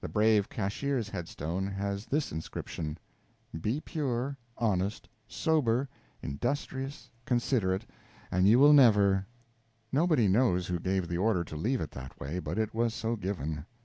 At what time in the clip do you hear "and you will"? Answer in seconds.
8.32-8.72